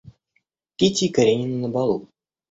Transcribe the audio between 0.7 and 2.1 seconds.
Кити и Каренина на балу.